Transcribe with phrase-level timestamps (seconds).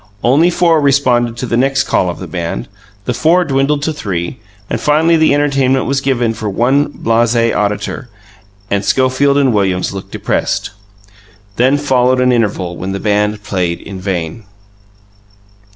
[0.23, 2.67] Only four responded to the next call of the band;
[3.05, 4.39] the four dwindled to three;
[4.75, 8.09] finally the entertainment was given for one blase auditor,
[8.71, 10.71] and Schofield and Williams looked depressed.
[11.57, 14.45] Then followed an interval when the band played in vain.